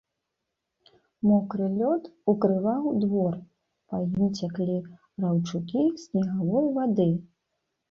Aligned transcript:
Мокры 1.31 1.67
лёд 1.79 2.03
укрываў 2.33 2.89
двор, 3.03 3.37
па 3.91 4.01
ім 4.17 4.25
цяклі 4.39 4.77
раўчукі 5.27 5.87
снегавой 6.07 6.67
вады. 6.83 7.09